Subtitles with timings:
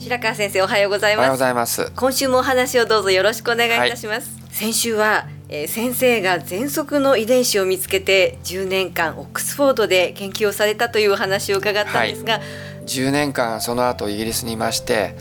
[0.00, 1.20] 白川先生おはようございます。
[1.20, 1.92] おはようございます。
[1.94, 12.42] 今週もお話をどうぞよろしくお願いいたします、はい、先週は、えー、先生が喘息の遺伝子を見つけて10年間オックスフォードで研究をされたというお話を伺ったんですが、はい、
[12.86, 15.16] 10年間その後イギリスにいまして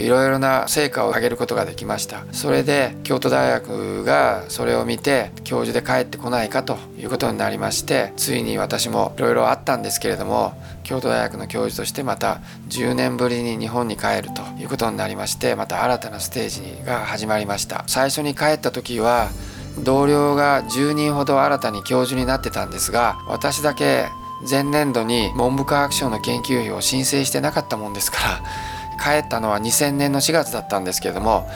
[0.00, 2.24] いろいろな成果を上げることができました。
[2.32, 17.84] それで京都大学がそれを見て教授で帰ってこないかということになりましてついに私もいろいろあったんですけれども京都大学の教授としてまた10年ぶりに日本に帰るということになりましてまた新たなステージが始まりました。
[17.86, 19.30] 最初に帰った時は
[19.78, 24.06] 同僚が10人ほど新たに教授になってたんですが私だけ
[24.48, 28.42] 前年度に文部科学省の研究費を申請してなかったもんですから
[29.02, 31.48] 帰ったのは2000年の4月だったんですけれども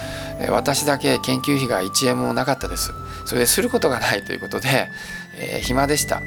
[0.50, 2.92] 私だけ研究費が1円もなかったです。
[3.24, 4.88] それですることがないということで、
[5.38, 6.20] えー、暇でした。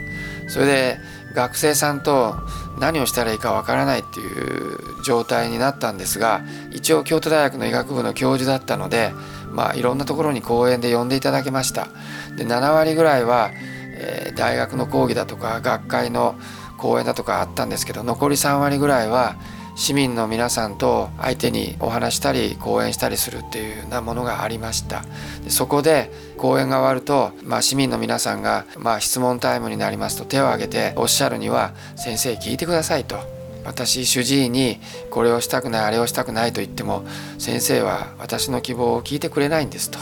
[0.48, 0.98] それで
[1.34, 2.36] 学生さんと
[2.80, 9.12] 何をしたらいいかわからないっていう状態になったんですが一応京都大学の医学部の教授だったので
[9.52, 11.88] まあいろんなところに講演で呼んでいただけました。
[12.36, 16.36] で7割ぐらいは、えー、大学の講義だとか学会の
[16.78, 19.36] 講演だとかあったんですけど残り3割ぐらいは
[19.80, 25.06] 市民の皆さんと相手にお話したり講演したりするっていうようなものがありました。
[25.46, 33.18] でそこで講演が終わると、まあ、市民の皆さんが、まあ、質問タイムになりますと手を挙げておっしゃるには「先生聞いてください」と。
[33.64, 37.04] 私主治医にこれをしたくないあれをしたくないと言っても
[37.38, 40.00] 先生は私の希望を聞いてくれないんですと。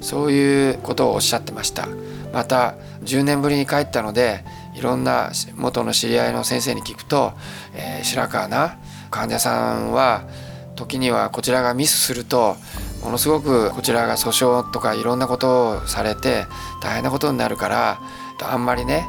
[0.00, 1.88] そういうことをおっしゃってました。
[2.32, 4.44] また10年ぶりに帰ったので
[4.76, 7.32] いろんな元の知り合いの先生に聞くと
[7.74, 8.76] 「えー、白川な
[9.10, 10.24] 患者さんは
[10.76, 12.56] 時にはこちらがミスすると
[13.02, 16.46] ものすごくこちらが訴訟とかいろんなことをされて
[16.82, 18.00] 大変なことになるから
[18.42, 19.06] あんまりね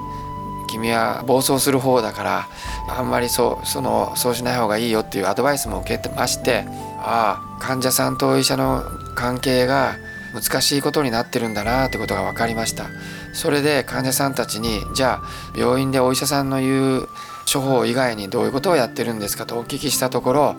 [0.70, 2.48] 君は暴走する方だから
[2.88, 6.66] あんまりそうそのそうしない方がいいよっていうアドバイスも受けてまして
[7.00, 8.84] ああ患者さんと医者の
[9.16, 9.98] 関係が
[10.34, 12.86] 難しいことになってるんだなってことが分かりました。
[13.34, 17.10] それで患者さんたちにじゃあ病院でお医者さんの言う
[17.52, 20.56] 処方以外にどういうことをやってるんですかとお聞きしたところ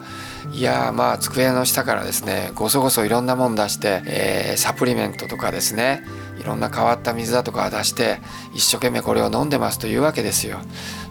[0.53, 6.03] いやまあ机の下からですねごそごそいろんなもん出して、えー、サプリメントとかですね
[6.41, 8.19] いろんな変わった水だとか出して
[8.55, 10.59] 一生懸命これを飲んでますというわけですよ。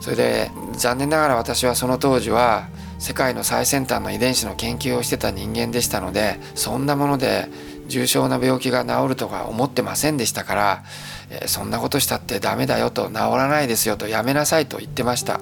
[0.01, 2.67] それで残念ながら私はその当時は
[2.97, 7.47] 世界の最先端の遺伝子の研究をしてた人間でしたのでそんなもので
[7.89, 10.83] 重症な病気が治るとか思ってませんでしたから
[11.29, 15.39] えそんなことしたってダメだよと治らないですよとやめなさいと言ってました。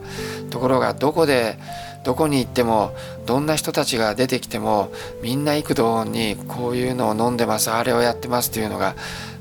[0.50, 1.58] ところがどこで
[2.04, 4.92] どこに行ってもどんな人たちが出てきても
[5.22, 8.96] みんな幾度にこういうのを飲んでますあれをやってますというのが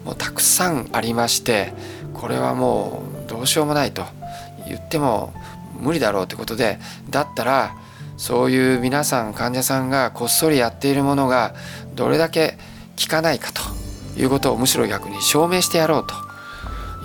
[0.05, 1.72] もうたくさんありまして
[2.12, 4.05] これはもうどうしようもないと
[4.66, 5.33] 言っても
[5.78, 6.78] 無理だろうということで
[7.09, 7.77] だったら
[8.16, 11.55] そういう皆さん患者さんがこっそりやっているものが
[11.95, 12.59] どれだけ
[13.01, 13.62] 効かないかと
[14.21, 16.15] いうことをむしろ逆に証明してやろうと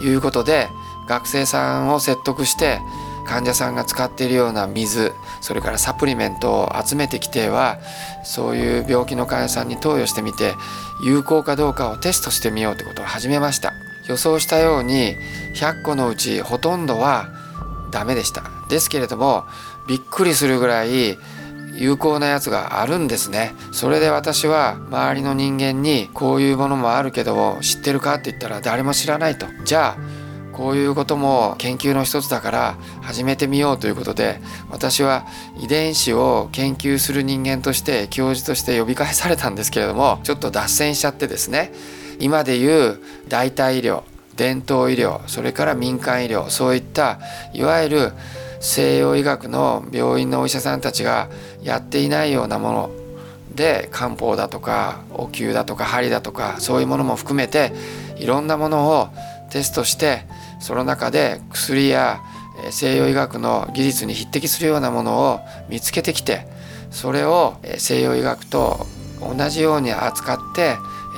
[0.03, 0.69] いうことで
[1.07, 2.79] 学生さんを説得して
[3.27, 7.77] 患者さんが使っているような水それからサプリメントを集めてきては
[8.23, 10.53] そういう病気の患者さんに投与してみて
[11.03, 13.73] 有効かどうかをテストしてみようということを始めました。
[14.07, 15.15] 予想したように
[15.55, 17.29] 100個のうちほとんどは
[17.91, 18.43] ダメでした。
[18.69, 19.45] ですけれども
[19.87, 21.17] びっくりするぐらい
[21.75, 23.53] 有効なやつがあるんですね。
[23.71, 29.47] それで私は周りの人間にこういうものもあるけど知ってるかって言ったら誰も知らないと。
[29.63, 30.21] じゃあ
[30.51, 34.39] こういうことも研究の一つだから始めてみようということで
[34.69, 35.25] 私は
[35.57, 41.71] 遺伝子を研究する人間として教授として呼び返されたんですけれどもちょっと脱線しちゃってですね。
[42.19, 44.03] 今でいう代替医療
[44.35, 47.19] 伝統医療それから民間医療そういった
[47.53, 48.11] いわゆる
[48.59, 51.29] 西洋医学の病院のお医者さんたちが
[51.63, 52.91] やっていないようなもの
[53.55, 57.73] で漢方だとかお灸だとか針だとかそういうものも含めて
[58.17, 59.09] いろんなものを
[59.51, 60.23] テストして
[60.59, 62.21] その中で薬や
[62.69, 65.39] 西洋医学の技術に匹敵するようなものを
[65.69, 66.47] 見つけてきて
[66.91, 68.85] それを西洋医学と
[69.19, 70.75] 同じように扱って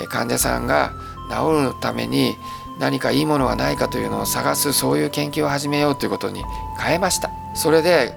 [0.09, 0.93] 患者さんが
[1.29, 2.35] 治るために
[2.79, 6.43] 何かいいものがないかというのを探すそういう研究を始めようということに
[6.79, 7.29] 変えました。
[7.55, 8.13] それで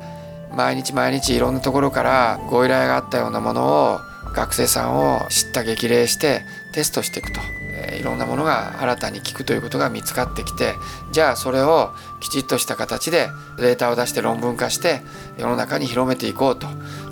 [0.56, 3.98] 毎日毎日いろんなところからご依頼があったようなものを
[4.34, 6.42] 学生さんを知った激励して
[6.72, 7.40] テストしていくと、
[7.72, 10.74] えいろんなものが新たに効くということが見つかってきて
[11.12, 15.02] じゃあそれをきちっとした形でデータを出して論文化して
[15.38, 16.66] 世の中に広めていこうと。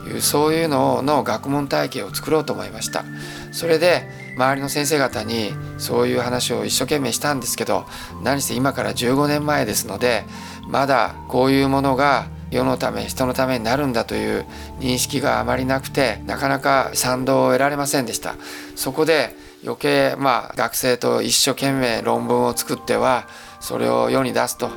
[0.06, 3.04] いうそういうのの学問体系を作ろうと思いました。
[3.52, 7.86] それで周りの先生方にそういう話を一生懸命したんですけど
[8.22, 10.24] 何せ今から15年前ですので
[10.66, 14.46] まだこういうものが世のため人のためになるんだという
[14.78, 18.36] 認識があまりなくてなかなか賛同を得られませんでした。
[18.76, 19.34] そこで
[19.64, 23.26] 余計まあ学生と一生懸命論文を作っては
[23.60, 24.68] それを世に出すと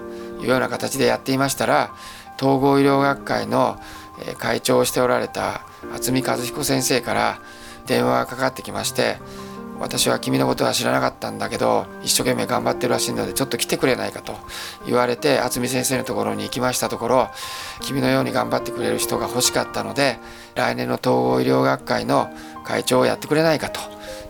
[0.41, 1.93] いうような形でやっていましたら
[2.37, 3.77] 統合医療学会の
[4.37, 5.61] 会長をしておられた
[5.93, 7.39] 渥美和彦先生から
[7.85, 9.17] 電話がかかってきまして
[9.79, 14.35] 私は君のことは知らなかったんだけど一生懸命頑張ってるらしいのでちょっと来てくれないかと
[14.85, 17.29] 言われて渥美先生のところに行きましたところ
[17.81, 20.17] 君のように頑張ってくれる人が欲しかったので
[20.55, 22.29] 来年の統合医療学会の
[22.63, 23.79] 会長をやってくれないかと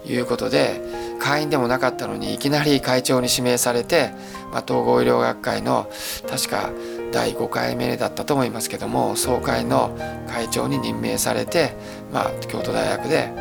[0.06, 0.82] いうことで
[1.20, 4.12] 会員でもなかったのにいきなり会長に指名されて、
[4.52, 5.90] まあ、統合医療学会の
[6.30, 6.70] 確か
[7.12, 9.98] 第5回目だったと思いますけども総会の
[10.28, 11.74] 会長に任命されて、
[12.12, 13.32] まあ、京都大学で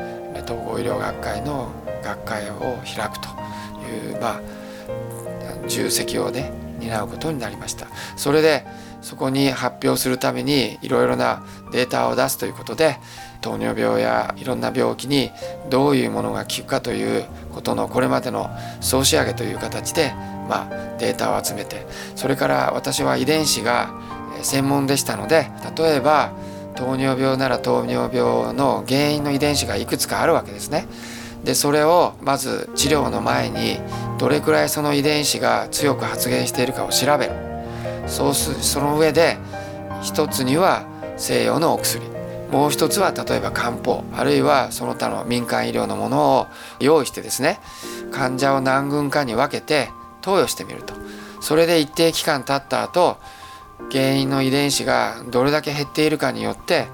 [0.44, 3.28] 統合医療学会の学会を開くと
[3.88, 4.40] いう、まあ、
[5.68, 8.64] 重責をね担うことになりましたそれで
[9.02, 12.98] そこに発表するためにいろいろなデータを出すということで
[13.40, 15.30] 糖尿病やいろんな病気に
[15.70, 18.50] どういうものが効くかということのこれまでの
[18.80, 20.12] 総仕上げという形で、
[20.48, 23.94] まあ、データを集めてそれから私は遺伝子が
[24.42, 26.32] 専門でしたので例えば
[26.76, 30.86] 糖尿病なら糖尿病の原因の遺伝子がいくつかあるわけですね。
[31.44, 33.78] でそれをまず治療の前に
[34.18, 37.32] どれくらいその遺伝子が強く発現しているかを調べる。
[38.06, 39.36] そうすその上で
[40.02, 40.86] 一つには
[41.16, 42.04] 西洋のお薬。
[42.50, 44.04] もう一つは例えば漢方。
[44.14, 46.46] あるいはその他の民間医療のものを
[46.80, 47.58] 用意してですね
[48.12, 49.90] 患者を何群かに分けて
[50.22, 50.94] 投与してみると。
[51.40, 53.18] それで一定期間経った後
[53.92, 56.86] 原因の遺伝子がどれだけ減っているかによって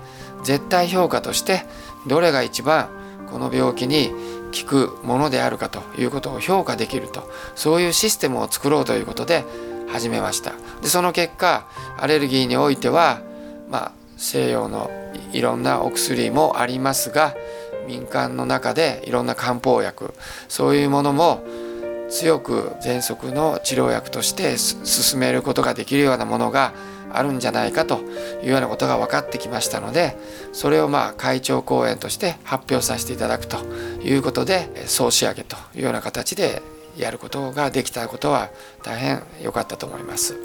[0.43, 1.65] 絶対評価として
[2.07, 2.89] どれが一番
[3.31, 4.13] この病気に
[4.53, 9.45] 効くものであるかということを評価できるとそういうシステムを作ろうということで
[9.89, 10.53] 始めました。
[10.81, 11.67] でその結果
[11.99, 13.21] アレルギーにおいては
[13.71, 14.91] まあ西洋の
[15.33, 17.35] いろんなお薬もありますが
[17.87, 20.15] 民間の中でいろんな漢方薬
[20.49, 21.45] そういうものも
[22.13, 26.75] 強く喘息の治療薬として進めることができるようなものが
[27.11, 28.01] あるんじゃないかと
[28.43, 30.17] いうようなことが分かってきましたので
[30.53, 33.57] それをまあ会長講演として発表させていただくと
[34.03, 36.63] いうことで総仕上げというような形で
[36.97, 38.51] やることができたことは
[38.83, 40.37] 大変良かったと思います。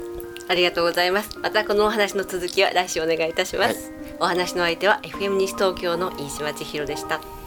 [0.48, 1.38] ありがとうございます。
[1.40, 3.92] またこのお話の続きは来週お願いいたします。
[3.92, 7.37] はい、お話の相手は FM 西東京の飯島千尋でした。